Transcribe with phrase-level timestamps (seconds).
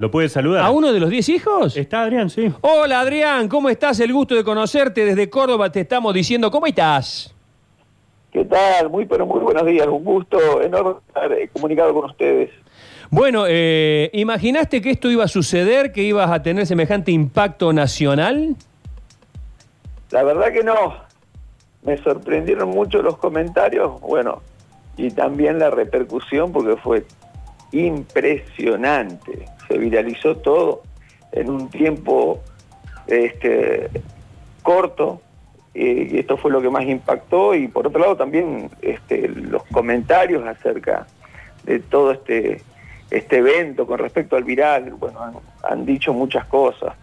[0.00, 0.64] ¿Lo puedes saludar?
[0.64, 1.76] ¿A uno de los 10 hijos?
[1.76, 2.52] Está Adrián, sí.
[2.60, 3.98] Hola Adrián, ¿cómo estás?
[3.98, 5.72] El gusto de conocerte desde Córdoba.
[5.72, 7.34] Te estamos diciendo, ¿cómo estás?
[8.30, 8.90] ¿Qué tal?
[8.90, 9.88] Muy, pero muy buenos días.
[9.88, 12.50] Un gusto enorme estar eh, comunicado con ustedes.
[13.10, 18.54] Bueno, eh, ¿imaginaste que esto iba a suceder, que ibas a tener semejante impacto nacional?
[20.12, 20.94] La verdad que no.
[21.82, 24.42] Me sorprendieron mucho los comentarios, bueno,
[24.96, 27.04] y también la repercusión porque fue
[27.72, 29.46] impresionante.
[29.66, 30.82] Se viralizó todo
[31.32, 32.40] en un tiempo
[33.06, 33.88] este,
[34.62, 35.20] corto
[35.74, 40.46] y esto fue lo que más impactó y por otro lado también este, los comentarios
[40.46, 41.06] acerca
[41.64, 42.62] de todo este
[43.10, 46.94] este evento con respecto al viral, bueno, han, han dicho muchas cosas.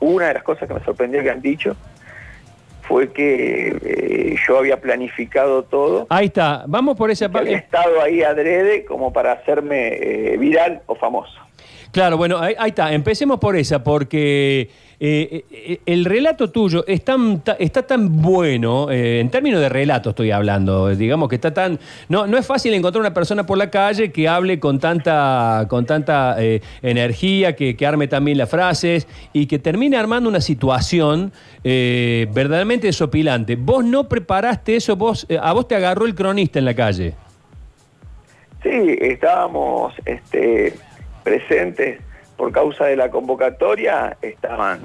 [0.00, 1.76] Una de las cosas que me sorprendió que han dicho
[2.88, 6.06] fue que eh, yo había planificado todo.
[6.08, 7.52] Ahí está, vamos por esa parte.
[7.52, 11.34] estado ahí adrede como para hacerme eh, viral o famoso.
[11.92, 17.82] Claro, bueno, ahí, ahí está, empecemos por esa, porque eh, eh, el relato tuyo está
[17.86, 21.78] tan bueno, eh, en términos de relato estoy hablando, digamos que está tan...
[22.08, 25.84] No, no es fácil encontrar una persona por la calle que hable con tanta, con
[25.84, 31.32] tanta eh, energía, que, arme también las frases y que termine armando una situación
[31.62, 33.56] eh, verdaderamente desopilante.
[33.56, 37.14] Vos no preparaste eso, vos, eh, a vos te agarró el cronista en la calle.
[38.62, 40.74] Sí, estábamos este,
[41.22, 42.00] presentes
[42.36, 44.80] por causa de la convocatoria, estaban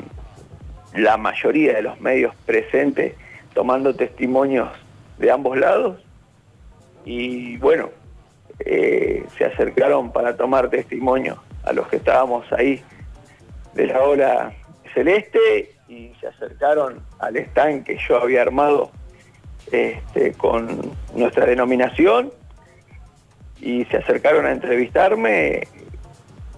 [0.95, 3.15] la mayoría de los medios presentes
[3.53, 4.69] tomando testimonios
[5.17, 5.97] de ambos lados.
[7.05, 7.89] Y bueno,
[8.59, 12.81] eh, se acercaron para tomar testimonio a los que estábamos ahí
[13.73, 14.53] de la ola
[14.93, 18.91] celeste y se acercaron al stand que yo había armado
[19.71, 22.31] este, con nuestra denominación
[23.59, 25.67] y se acercaron a entrevistarme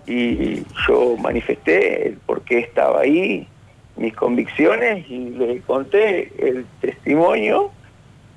[0.08, 3.48] y yo manifesté el por qué estaba ahí,
[3.96, 7.72] mis convicciones y le conté el testimonio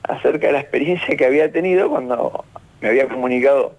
[0.03, 2.45] acerca de la experiencia que había tenido cuando
[2.81, 3.75] me había comunicado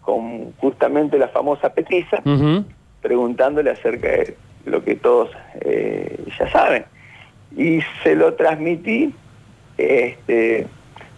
[0.00, 2.64] con justamente la famosa Petiza, Ujú.
[3.00, 5.30] preguntándole acerca de lo que todos
[5.60, 6.84] eh, ya saben.
[7.56, 9.14] Y se lo transmití
[9.78, 10.66] este,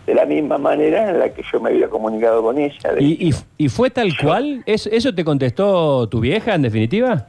[0.07, 2.93] de la misma manera en la que yo me había comunicado con ella.
[2.93, 3.35] de- ¿Y, y-
[3.65, 4.63] y fue tal cual?
[4.67, 7.27] ¿Es- ¿Eso te contestó tu vieja en definitiva?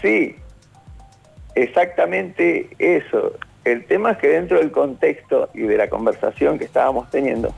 [0.00, 0.36] Sí,
[1.54, 3.32] exactamente eso.
[3.64, 7.52] El tema es que dentro del contexto y de la conversación que estábamos teniendo,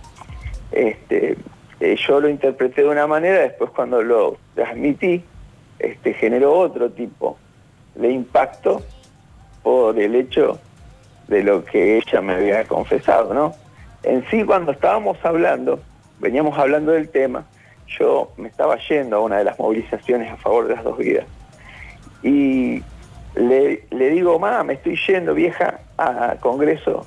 [0.72, 1.36] este,
[1.80, 5.22] eh, yo lo interpreté de una manera, después cuando lo transmití,
[5.78, 7.36] este, generó otro tipo
[7.94, 8.82] de impacto
[9.62, 10.58] por el hecho
[11.28, 13.54] de lo que ella me había confesado, ¿no?
[14.02, 15.80] En sí, cuando estábamos hablando,
[16.18, 17.44] veníamos hablando del tema,
[17.98, 21.26] yo me estaba yendo a una de las movilizaciones a favor de las dos vidas
[22.22, 22.82] y
[23.34, 27.06] le, le digo, mamá, me estoy yendo vieja a Congreso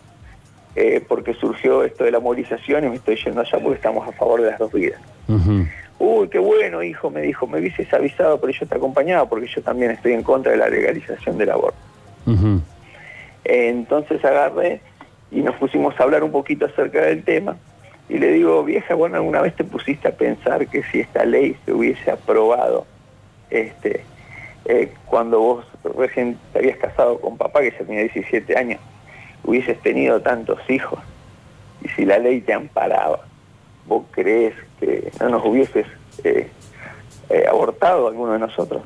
[0.75, 4.11] eh, porque surgió esto de la movilización y me estoy yendo allá porque estamos a
[4.11, 4.99] favor de las dos vidas.
[5.97, 9.61] Uy, qué bueno, hijo, me dijo, me hubieses avisado, pero yo te acompañaba porque yo
[9.61, 11.77] también estoy en contra de la legalización del aborto.
[13.45, 14.81] Entonces agarré
[15.31, 17.57] y nos pusimos a hablar un poquito acerca del tema.
[18.07, 21.57] Y le digo, vieja, bueno, alguna vez te pusiste a pensar que si esta ley
[21.65, 22.85] se hubiese aprobado
[23.49, 24.03] este,
[24.65, 25.65] eh, cuando vos
[25.97, 28.79] recién te habías casado con papá, que ya tenía 17 años,
[29.43, 30.99] hubieses tenido tantos hijos,
[31.81, 33.21] y si la ley te amparaba,
[33.85, 35.85] ¿vos crees que no nos hubieses
[36.23, 36.49] eh,
[37.29, 38.83] eh, abortado alguno de nosotros?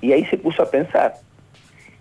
[0.00, 1.14] Y ahí se puso a pensar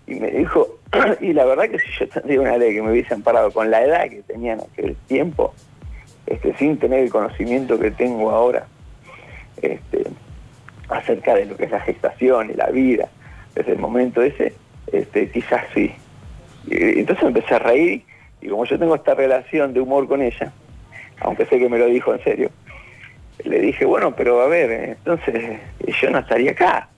[0.08, 0.80] y me dijo,
[1.22, 3.84] y la verdad que si yo tendría una ley que me hubiese amparado con la
[3.84, 5.54] edad que tenía en aquel tiempo,
[6.26, 8.68] este, sin tener el conocimiento que tengo ahora,
[9.62, 10.04] este,
[10.90, 13.10] acerca de lo que es la gestación y la vida,
[13.56, 14.54] desde el momento ese,
[14.92, 15.94] este, quizás sí.
[16.68, 18.04] Y entonces empecé a reír,
[18.42, 20.52] y como yo tengo esta relación de humor con ella,
[21.22, 22.50] aunque sé que me lo dijo en serio,
[23.44, 25.60] le dije, bueno, pero a ver, entonces
[26.02, 26.90] yo no estaría acá,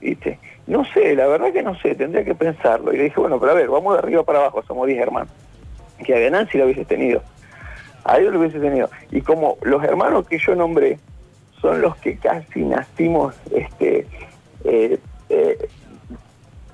[0.00, 0.38] ¿viste?
[0.66, 2.92] No sé, la verdad que no sé, tendría que pensarlo.
[2.92, 5.28] Y le dije, bueno, pero a ver, vamos de arriba para abajo, somos 10 hermanos.
[6.04, 7.22] Que a Nancy lo hubiese tenido,
[8.04, 8.90] a Dios lo hubiese tenido.
[9.10, 10.98] Y como los hermanos que yo nombré
[11.60, 14.06] son los que casi nacimos este,
[14.64, 14.98] eh,
[15.28, 15.68] eh,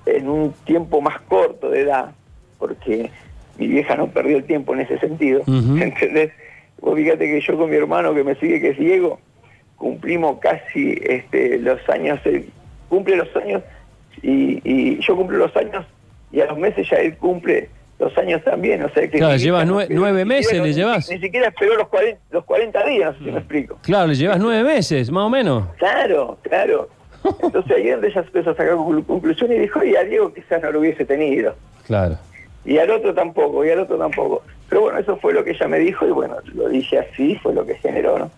[0.07, 2.13] en un tiempo más corto de edad,
[2.59, 3.11] porque
[3.59, 5.77] mi vieja no perdió el tiempo en ese sentido, Ujú.
[5.81, 6.33] ¿entendés?
[6.81, 9.21] Vos fíjate que yo con mi hermano que me sigue, que es Diego,
[9.77, 12.49] cumplimos casi este, los años, él
[12.89, 13.63] cumple los años
[14.23, 15.85] y, y yo cumplo los años
[16.31, 19.19] y a los meses ya él cumple los años también, o sea que...
[19.19, 21.09] Claro, llevas nue- nueve meses, le ni- llevas.
[21.11, 23.79] Ni, siquiera esperó los 40, los 40 días, no sé si me explico.
[23.83, 25.65] Claro, le llevas nueve meses, más o menos.
[25.79, 26.89] Claro, claro.
[27.43, 30.33] Entonces ahí es donde ella empezó a sacar conclu- conclusiones y dijo, y a Diego
[30.35, 31.55] quizás no lo hubiese tenido.
[31.87, 32.17] Claro.
[32.65, 34.43] Y al otro tampoco, y al otro tampoco.
[34.69, 37.55] Pero bueno, eso fue lo que ella me dijo y bueno, lo dije así, fue
[37.55, 38.31] lo que generó, ¿no?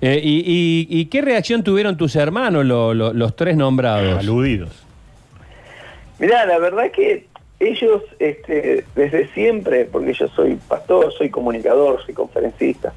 [0.00, 0.40] Eh, y,
[0.90, 4.18] y- y qué reacción tuvieron tus hermanos, lo- lo- los tres nombrados?
[4.18, 4.84] Aludidos.
[6.18, 7.26] Mirá, la verdad que
[7.60, 12.92] ellos este, desde siempre, porque yo soy pastor, soy comunicador, soy conferencista,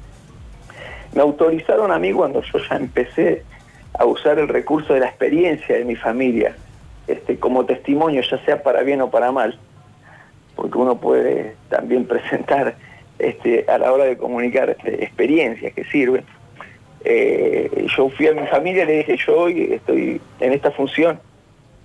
[1.12, 3.42] me autorizaron a mí cuando yo ya empecé
[3.98, 6.56] a usar el recurso de la experiencia de mi familia
[7.06, 9.58] este, como testimonio, ya sea para bien o para mal,
[10.54, 12.76] porque uno puede también presentar
[13.18, 16.24] este, a la hora de comunicar experiencias que sirven.
[17.04, 21.18] Eh, yo fui a mi familia y le dije, yo hoy estoy en esta función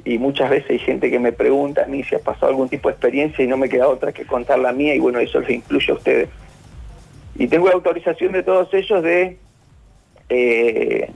[0.06, 2.88] y muchas veces hay gente que me pregunta a mí si ha pasado algún tipo
[2.88, 5.50] de experiencia y no me queda otra que contar la mía y bueno, eso les
[5.50, 6.30] incluye a ustedes.
[7.36, 9.38] Y tengo la autorización de todos ellos de,
[10.30, 11.10] eh,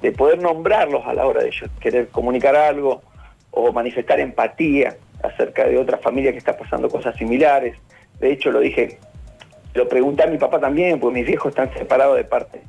[0.00, 3.02] de poder nombrarlos a la hora de ellos querer comunicar algo
[3.50, 7.76] o manifestar empatía acerca de otra familia que está pasando cosas similares.
[8.20, 9.00] De hecho, lo dije,
[9.74, 12.60] lo pregunté a mi papá también, porque mis viejos están separados de parte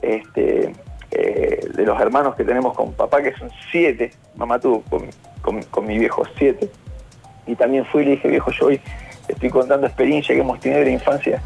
[0.00, 0.72] este,
[1.10, 4.12] eh, de los hermanos que tenemos con papá, que son siete.
[4.36, 5.08] Mamá tuvo con,
[5.42, 6.70] con- con mi viejo siete.
[7.46, 8.80] Y también fui y le dije, viejo, yo hoy
[9.26, 11.42] estoy contando experiencia que hemos tenido de la infancia,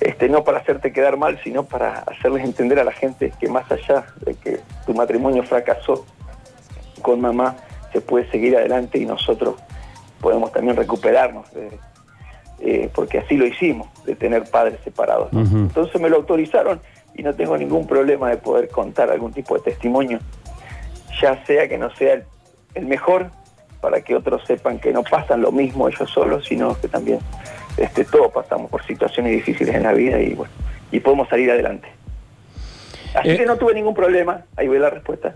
[0.00, 3.70] este, no para hacerte quedar mal, sino para hacerles entender a la gente que más
[3.70, 6.04] allá de que tu matrimonio fracasó
[7.02, 7.56] con mamá,
[7.92, 9.56] se puede seguir adelante y nosotros
[10.20, 11.78] podemos también recuperarnos, de-
[12.60, 15.32] eh, porque así lo hicimos, de tener padres separados.
[15.32, 15.40] ¿no?
[15.62, 16.80] Entonces me lo autorizaron
[17.14, 20.18] y no tengo ningún problema de poder contar algún tipo de testimonio,
[21.20, 22.24] ya sea que no sea el,
[22.74, 23.30] el mejor,
[23.80, 27.18] para que otros sepan que no pasan lo mismo ellos solos, sino que también
[27.76, 30.52] este, todos pasamos por situaciones difíciles en la vida y bueno,
[30.92, 31.88] y podemos salir adelante.
[33.14, 33.36] Así Eh.
[33.38, 35.34] que no tuve ningún problema, ahí ve la respuesta,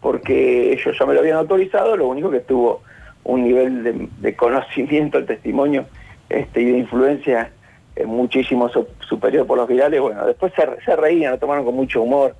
[0.00, 2.82] porque ellos ya me lo habían autorizado, lo único que tuvo
[3.22, 5.86] un nivel de, de conocimiento, el testimonio
[6.28, 7.50] este, y de influencia
[7.96, 11.74] eh, muchísimo su- superior por los virales, bueno, después se, se reían, lo tomaron con
[11.74, 12.34] mucho humor,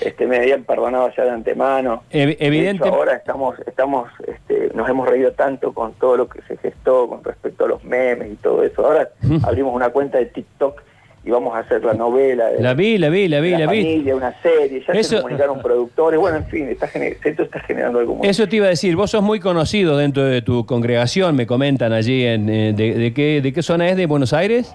[0.00, 2.02] este, me habían perdonado ya de antemano.
[2.12, 6.28] Ev- De hecho, evidente- ahora estamos, estamos, este, nos hemos reído tanto con todo lo
[6.28, 8.84] que se gestó con respecto a los memes y todo eso.
[8.84, 9.08] Ahora
[9.42, 10.80] abrimos una cuenta de TikTok
[11.22, 13.66] y vamos a hacer la novela de La vi, la vi, la vi, la, la
[13.72, 13.82] vi.
[13.82, 17.98] familia, una serie, ya Eso- se comunicaron productores, bueno, en fin, está esto está generando
[17.98, 21.36] algo muy Eso te iba a decir, vos sos muy conocido dentro de tu congregación,
[21.36, 23.96] me comentan allí, en, eh, de, de qué, ¿de qué zona es?
[23.98, 24.74] ¿De Buenos Aires?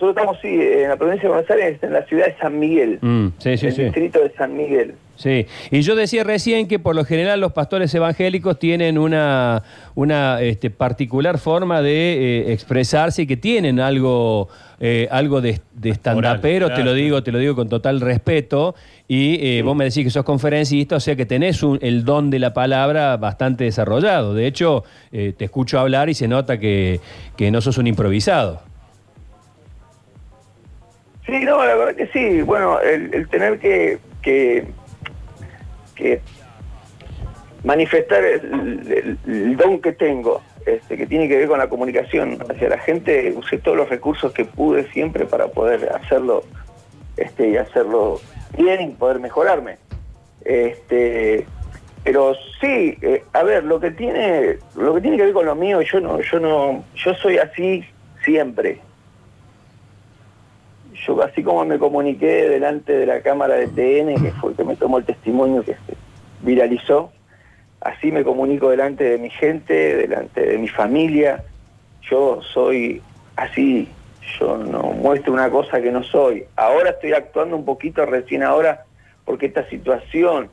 [0.00, 0.48] Nosotros estamos, sí,
[0.82, 3.66] en la provincia de Buenos Aires, en la ciudad de San Miguel, Mm, sí, sí,
[3.66, 3.82] el sí.
[3.84, 4.94] distrito de San Miguel.
[5.16, 9.62] Sí, y yo decía recién que por lo general los pastores evangélicos tienen una,
[9.94, 11.92] una este, particular forma de
[12.48, 14.48] eh, expresarse y que tienen algo,
[14.80, 16.92] eh, algo de, de stand-upero, te lo claro.
[16.94, 18.74] digo, te lo digo con total respeto,
[19.06, 22.30] y eh, vos me decís que sos conferencista, o sea que tenés un- el don
[22.30, 24.32] de la palabra bastante desarrollado.
[24.32, 27.00] De hecho, eh, te escucho hablar y se nota que,
[27.36, 28.62] que no sos un improvisado.
[31.30, 32.42] Sí, no, la verdad que sí.
[32.42, 34.66] Bueno, el, tener que, que,
[37.62, 42.78] manifestar el don que tengo, este, que tiene que ver con la comunicación hacia la
[42.78, 46.42] gente, usé todos los recursos que pude siempre para poder hacerlo
[47.16, 48.20] este, y hacerlo
[48.58, 49.76] bien y poder mejorarme.
[50.44, 51.46] Este,
[52.02, 55.54] pero sí, eh, a ver, lo que tiene, lo que tiene que ver con lo
[55.54, 57.84] mío, yo no, yo no, yo soy así
[58.24, 58.80] siempre
[61.06, 64.64] yo así como me comuniqué delante de la cámara de TN, que fue el que
[64.64, 65.96] me tomó el testimonio que se
[66.42, 67.10] viralizó,
[67.80, 71.42] así me comunico delante de mi gente, delante de mi familia.
[72.02, 73.02] Yo soy
[73.36, 73.88] así,
[74.38, 76.44] yo no muestro una cosa que no soy.
[76.56, 78.84] Ahora estoy actuando un poquito recién ahora
[79.24, 80.48] porque esta situación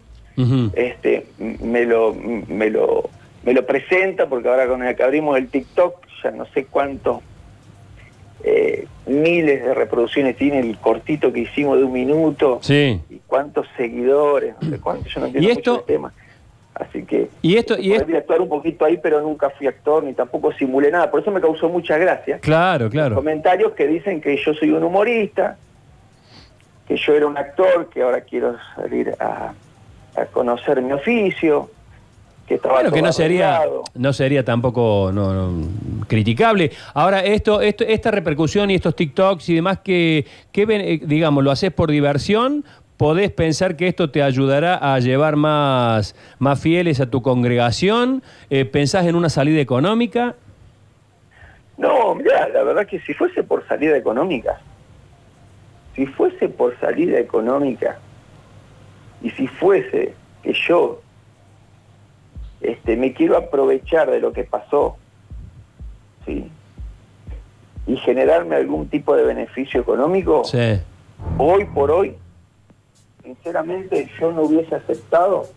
[0.76, 3.10] este me lo me lo
[3.44, 7.22] me lo presenta porque ahora con el que abrimos el TikTok ya no sé cuántos
[8.44, 13.02] eh, miles de reproducciones tiene el cortito que hicimos de un minuto Sí.
[13.10, 16.14] y cuántos seguidores no sé cuántos yo no entiendo Y esto- mucho el tema
[16.76, 20.52] así que Y esto, y actuar un poquito ahí pero nunca fui actor ni tampoco
[20.54, 23.16] simulé nada por eso me causó mucha gracia claro, claro.
[23.16, 25.58] comentarios que dicen que yo soy un humorista,
[26.88, 29.54] que yo era un actor, que ahora quiero salir a,
[30.16, 31.70] a conocer mi oficio,
[32.48, 33.62] que estaba Bueno, que no sería,
[33.94, 35.68] no sería tampoco no, no,
[36.08, 36.72] criticable.
[36.94, 41.52] Ahora, esto, esto, esta repercusión y estos TikToks y demás, que, que eh, digamos, lo
[41.52, 42.64] haces por diversión,
[42.96, 48.64] podés pensar que esto te ayudará a llevar más, más fieles a tu congregación, Eh,
[48.64, 50.36] pensás en una salida económica.
[51.78, 54.60] No, mira, la verdad que si fuese por salida económica,
[55.96, 58.00] si fuese por salida económica,
[59.22, 60.14] y si fuese
[60.44, 61.02] que yo
[62.62, 64.98] este, me quiero aprovechar de lo que pasó,
[66.26, 66.50] ¿sí?
[67.86, 70.80] Y generarme algún tipo de beneficio económico, Sí.
[71.38, 72.16] hoy por hoy,
[73.24, 75.48] sinceramente yo no hubiese aceptado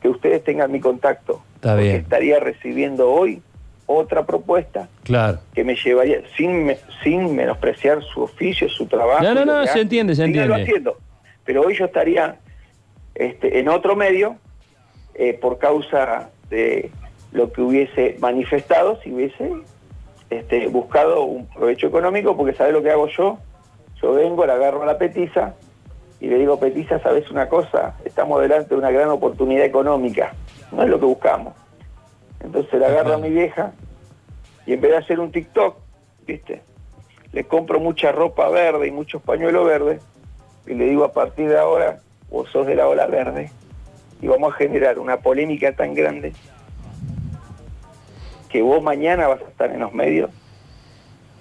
[0.00, 1.42] que ustedes tengan mi contacto.
[1.56, 3.42] Está porque estaría recibiendo hoy
[3.86, 5.40] otra propuesta Claro.
[5.54, 9.22] que me llevaría, sin, me- sin menospreciar su oficio, su trabajo.
[9.24, 10.54] No, no, no, se entiende, se entiende.
[10.62, 10.96] haciendo.
[11.44, 12.36] Pero hoy yo estaría
[13.14, 14.36] este, en otro medio
[15.18, 16.92] eh, por causa de
[17.32, 19.52] lo que hubiese manifestado si hubiese
[20.30, 23.38] este, buscado un provecho económico, porque ¿sabes lo que hago yo?
[24.00, 25.54] Yo vengo, le agarro a la petiza
[26.20, 27.96] y le digo, petiza, ¿sabes una cosa?
[28.04, 30.34] Estamos delante de una gran oportunidad económica,
[30.70, 31.52] no es lo que buscamos.
[32.38, 33.72] Entonces le agarro a mi vieja
[34.66, 35.78] y en vez de hacer un TikTok,
[36.28, 36.62] ¿viste?
[37.32, 40.00] Le compro mucha ropa verde y muchos pañuelos verdes
[40.64, 41.98] y le digo a partir de ahora,
[42.30, 43.50] vos sos de la ola verde
[44.20, 46.32] y vamos a generar una polémica tan grande
[48.48, 50.30] que vos mañana vas a estar en los medios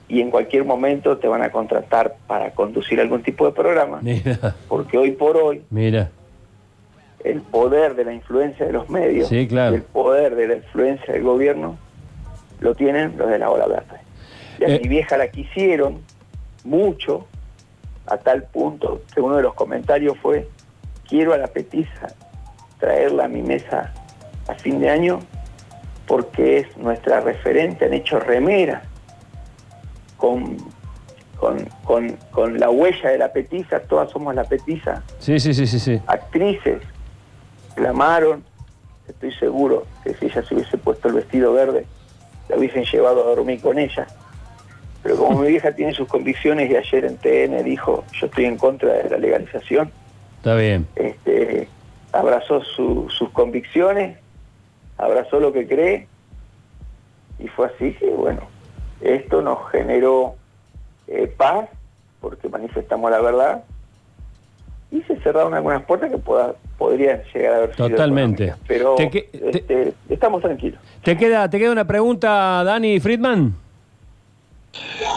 [0.09, 4.55] y en cualquier momento te van a contratar para conducir algún tipo de programa, Mira,
[4.67, 6.09] porque hoy por hoy mira.
[7.23, 9.75] el poder de la influencia de los medios Sí, claro.
[9.75, 11.77] el poder de la influencia del gobierno
[12.59, 13.99] lo tienen los de la ola verde.
[14.59, 14.79] Y a Eh.
[14.81, 15.99] mi vieja la quisieron
[16.63, 17.27] mucho,
[18.07, 20.47] a tal punto que uno de los comentarios fue,
[21.07, 22.13] quiero a la petiza
[22.79, 23.93] traerla a mi mesa
[24.47, 25.19] a fin de año
[26.07, 28.83] porque es nuestra referente, han hecho remera
[30.15, 30.57] con,
[31.37, 35.67] con, con, con la huella de la petiza, todas somos la petiza, Sí, sí, sí,
[35.67, 36.01] sí, sí.
[36.07, 36.81] actrices
[37.75, 38.43] clamaron,
[39.07, 41.85] estoy seguro que si ella se hubiese puesto el vestido verde,
[42.49, 44.07] la hubiesen llevado a dormir con ella.
[45.03, 48.57] Pero como mi vieja tiene sus convicciones y ayer en TN dijo, yo estoy en
[48.57, 49.91] contra de la legalización,
[50.37, 50.87] Está bien.
[50.95, 51.67] este,
[52.19, 54.17] abrazó su- sus convicciones,
[54.97, 56.07] abrazó lo que cree,
[57.39, 58.41] y fue así que, bueno,
[59.01, 60.35] esto nos generó
[61.07, 61.69] eh, paz,
[62.19, 63.63] porque manifestamos la verdad,
[64.91, 68.43] y se cerraron algunas puertas que pueda- podrían llegar a haber sido Totalmente.
[68.45, 68.67] económicas.
[68.67, 70.79] Pero Te que- te- este, estamos tranquilos.
[71.03, 73.53] ¿Te queda, ¿Te queda una pregunta, Dani Friedman?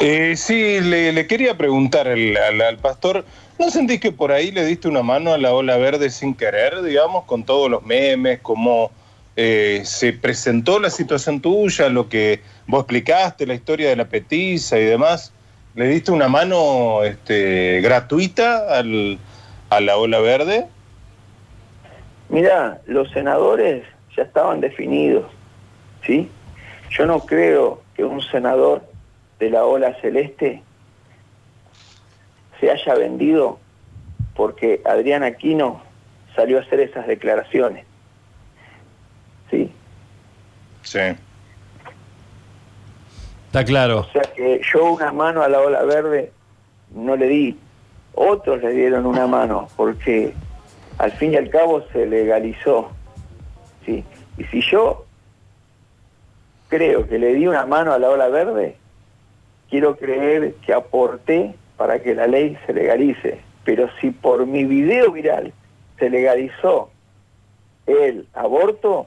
[0.01, 3.25] Eh, sí, le, le quería preguntar al, al- al pastor,
[3.61, 6.81] ¿no sentís que por ahí le diste una mano a la ola verde sin querer,
[6.81, 8.91] digamos, con todos los memes, cómo
[9.37, 14.79] eh, se presentó la situación tuya, lo que vos explicaste, la historia de la petiza
[14.79, 15.35] y demás?
[15.75, 19.19] ¿Le diste una mano este, gratuita al,
[19.69, 20.67] a la ola verde?
[22.31, 23.85] Mira, los senadores
[24.17, 25.27] ya estaban definidos,
[26.07, 26.31] ¿sí?
[26.97, 28.83] Yo no creo que un senador
[29.39, 30.63] de la ola celeste
[32.61, 33.59] se haya vendido
[34.37, 35.83] porque Adrián Aquino
[36.37, 37.85] salió a hacer esas declaraciones,
[39.51, 39.73] ¿sí?
[40.83, 40.99] Sí.
[43.47, 44.01] Está claro.
[44.01, 46.33] O sea que yo una mano a la ola verde
[46.95, 47.59] no le di,
[48.15, 50.33] otros le dieron una mano, porque
[50.99, 52.91] al fin y al cabo se legalizó.
[53.85, 54.05] ¿sí?
[54.39, 55.05] Y si yo
[56.69, 58.77] creo que le di una mano a la ola verde,
[59.69, 63.41] quiero creer que aporté para que la ley se legalice.
[63.65, 65.55] Pero si por mi video viral
[65.99, 66.91] se legalizó
[67.87, 69.07] el aborto,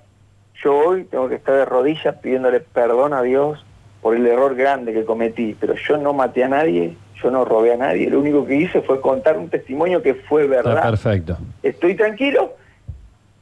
[0.64, 3.64] yo hoy tengo que estar de rodillas pidiéndole perdón a Dios
[4.02, 5.56] por el error grande que cometí.
[5.60, 8.10] Pero yo no maté a nadie, yo no robé a nadie.
[8.10, 10.82] Lo único que hice fue contar un testimonio que fue Está verdad.
[10.82, 11.38] perfecto.
[11.62, 12.54] Estoy tranquilo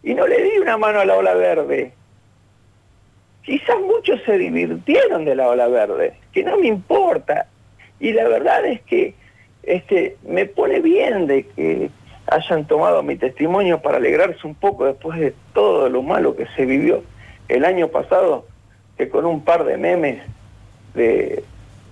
[0.03, 1.93] y no le di una mano a la ola verde.
[3.43, 7.47] Quizás muchos se divirtieron de la ola verde, que no me importa.
[7.97, 9.20] Y la verdad es que
[9.63, 11.89] este, me pone bien de que
[12.27, 16.65] hayan tomado mi testimonio para alegrarse un poco después de todo lo malo que se
[16.65, 17.03] vivió
[17.47, 18.45] el año pasado,
[18.97, 20.21] que con un par de memes
[20.93, 21.43] de,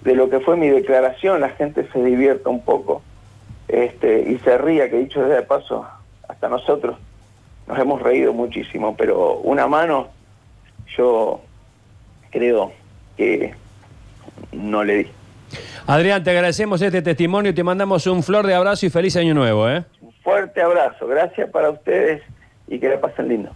[0.03, 3.01] de lo que fue mi declaración la gente se divierta un poco
[3.67, 5.85] este, y se ría, que dicho sea de paso,
[6.27, 6.97] hasta nosotros
[7.67, 10.07] nos hemos reído muchísimo, pero una mano
[10.97, 11.41] yo
[12.31, 12.71] creo
[13.15, 13.53] que
[14.51, 15.18] no le di.
[15.87, 19.33] Adrián, te agradecemos este testimonio y te mandamos un flor de abrazo y feliz año
[19.33, 19.83] nuevo, ¿eh?
[20.01, 22.21] Un fuerte abrazo, gracias para ustedes
[22.67, 23.51] y que la pasen lindo.